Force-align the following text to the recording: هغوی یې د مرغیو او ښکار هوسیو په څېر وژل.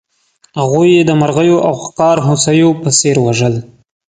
هغوی 0.59 0.89
یې 0.97 1.03
د 1.05 1.11
مرغیو 1.21 1.57
او 1.67 1.73
ښکار 1.83 2.17
هوسیو 2.27 2.69
په 2.81 2.89
څېر 2.99 3.17
وژل. 3.25 3.55